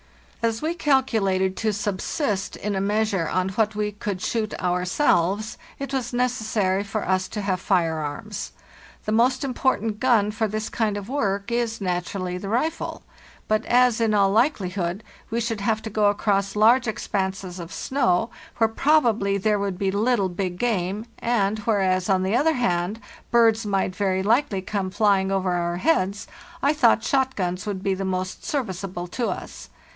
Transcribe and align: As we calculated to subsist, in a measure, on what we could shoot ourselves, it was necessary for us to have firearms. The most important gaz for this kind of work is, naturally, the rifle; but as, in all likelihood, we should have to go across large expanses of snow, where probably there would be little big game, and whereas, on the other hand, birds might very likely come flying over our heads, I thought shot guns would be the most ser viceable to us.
As 0.41 0.63
we 0.63 0.73
calculated 0.73 1.55
to 1.57 1.71
subsist, 1.71 2.55
in 2.55 2.73
a 2.75 2.81
measure, 2.81 3.29
on 3.29 3.49
what 3.49 3.75
we 3.75 3.91
could 3.91 4.19
shoot 4.19 4.55
ourselves, 4.59 5.59
it 5.77 5.93
was 5.93 6.11
necessary 6.11 6.83
for 6.83 7.07
us 7.07 7.27
to 7.27 7.41
have 7.41 7.59
firearms. 7.61 8.51
The 9.05 9.11
most 9.11 9.43
important 9.43 9.99
gaz 9.99 10.33
for 10.33 10.47
this 10.47 10.69
kind 10.69 10.97
of 10.97 11.07
work 11.07 11.51
is, 11.51 11.79
naturally, 11.79 12.39
the 12.39 12.49
rifle; 12.49 13.03
but 13.47 13.63
as, 13.65 14.01
in 14.01 14.15
all 14.15 14.31
likelihood, 14.31 15.03
we 15.29 15.39
should 15.39 15.61
have 15.61 15.83
to 15.83 15.91
go 15.91 16.05
across 16.07 16.55
large 16.55 16.87
expanses 16.87 17.59
of 17.59 17.71
snow, 17.71 18.31
where 18.57 18.67
probably 18.67 19.37
there 19.37 19.59
would 19.59 19.77
be 19.77 19.91
little 19.91 20.29
big 20.29 20.57
game, 20.57 21.05
and 21.19 21.59
whereas, 21.59 22.09
on 22.09 22.23
the 22.23 22.35
other 22.35 22.53
hand, 22.53 22.99
birds 23.29 23.67
might 23.67 23.95
very 23.95 24.23
likely 24.23 24.63
come 24.63 24.89
flying 24.89 25.31
over 25.31 25.51
our 25.51 25.77
heads, 25.77 26.25
I 26.63 26.73
thought 26.73 27.03
shot 27.03 27.35
guns 27.35 27.67
would 27.67 27.83
be 27.83 27.93
the 27.93 28.03
most 28.03 28.43
ser 28.43 28.63
viceable 28.63 29.07
to 29.11 29.27
us. 29.27 29.69